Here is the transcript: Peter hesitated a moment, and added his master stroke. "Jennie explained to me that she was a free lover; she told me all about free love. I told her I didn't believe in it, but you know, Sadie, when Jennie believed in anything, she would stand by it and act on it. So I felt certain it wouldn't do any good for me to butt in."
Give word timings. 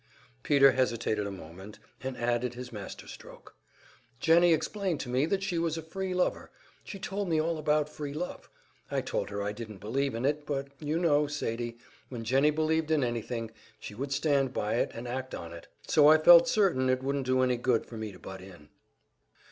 Peter 0.41 0.71
hesitated 0.71 1.27
a 1.27 1.31
moment, 1.31 1.77
and 2.01 2.17
added 2.17 2.55
his 2.55 2.71
master 2.73 3.07
stroke. 3.07 3.53
"Jennie 4.19 4.51
explained 4.51 4.99
to 5.01 5.09
me 5.09 5.27
that 5.27 5.43
she 5.43 5.59
was 5.59 5.77
a 5.77 5.83
free 5.83 6.11
lover; 6.15 6.49
she 6.83 6.97
told 6.97 7.29
me 7.29 7.39
all 7.39 7.59
about 7.59 7.87
free 7.87 8.11
love. 8.11 8.49
I 8.89 9.01
told 9.01 9.29
her 9.29 9.43
I 9.43 9.51
didn't 9.51 9.77
believe 9.77 10.15
in 10.15 10.25
it, 10.25 10.43
but 10.47 10.69
you 10.79 10.97
know, 10.97 11.27
Sadie, 11.27 11.77
when 12.09 12.23
Jennie 12.23 12.49
believed 12.49 12.89
in 12.89 13.03
anything, 13.03 13.51
she 13.79 13.93
would 13.93 14.11
stand 14.11 14.51
by 14.53 14.77
it 14.77 14.89
and 14.95 15.07
act 15.07 15.35
on 15.35 15.53
it. 15.53 15.67
So 15.85 16.07
I 16.07 16.17
felt 16.17 16.47
certain 16.47 16.89
it 16.89 17.03
wouldn't 17.03 17.27
do 17.27 17.43
any 17.43 17.57
good 17.57 17.85
for 17.85 17.95
me 17.95 18.11
to 18.11 18.17
butt 18.17 18.41
in." 18.41 18.69